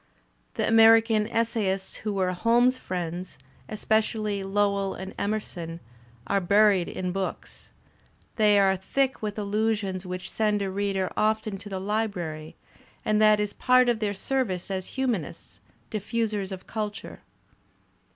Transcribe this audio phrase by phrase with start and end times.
[0.55, 3.37] The American essayists who were Holmes's friends,
[3.69, 5.79] especially Lowell and Emerson,
[6.25, 7.69] are buried id books.
[8.35, 12.55] They are thick with allusions which send a reader often to the library,
[13.05, 15.59] and that is part of their service as humanists^
[15.91, 17.19] diffusers of culture.